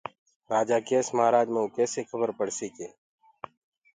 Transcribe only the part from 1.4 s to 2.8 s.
مئونٚ ڪيسي کبر پڙسيٚ